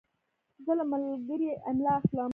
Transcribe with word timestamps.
زه 0.65 0.71
له 0.79 0.83
ملګري 0.91 1.49
املا 1.69 1.93
اخلم. 1.99 2.29